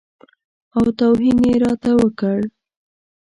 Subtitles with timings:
[0.77, 2.39] او توهین یې راته وکړ.